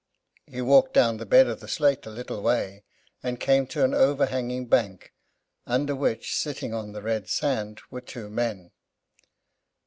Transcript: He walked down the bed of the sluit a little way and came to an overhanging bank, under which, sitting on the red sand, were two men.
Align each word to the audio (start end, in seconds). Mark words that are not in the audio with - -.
He 0.47 0.63
walked 0.63 0.95
down 0.95 1.17
the 1.17 1.27
bed 1.27 1.45
of 1.45 1.59
the 1.59 1.67
sluit 1.67 2.07
a 2.07 2.09
little 2.09 2.41
way 2.41 2.83
and 3.21 3.39
came 3.39 3.67
to 3.67 3.83
an 3.83 3.93
overhanging 3.93 4.65
bank, 4.65 5.13
under 5.67 5.95
which, 5.95 6.35
sitting 6.35 6.73
on 6.73 6.91
the 6.91 7.03
red 7.03 7.29
sand, 7.29 7.81
were 7.91 8.01
two 8.01 8.27
men. 8.27 8.71